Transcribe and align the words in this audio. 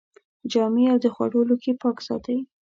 جامې 0.51 0.83
او 0.93 0.97
د 1.03 1.05
خوړو 1.13 1.47
لوښي 1.49 1.73
پاک 1.81 1.97
ساتئ. 2.07 2.37